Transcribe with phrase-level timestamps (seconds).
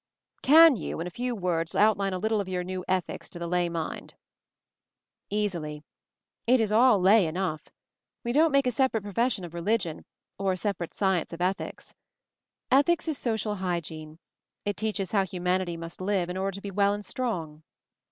[0.41, 3.45] "Can you, in a few words, outline a little of your new 'Ethics* to the
[3.45, 4.15] lay mind?"
[5.29, 5.83] "Easily.
[6.47, 7.69] It is all 'lay' enough.
[8.23, 10.03] We don't make a separate profession of religion,
[10.39, 11.93] or a separate science of ethics.
[12.71, 14.17] Ethics is social hygiene—
[14.65, 17.61] it teaches how humanity must live in order to be well and strong.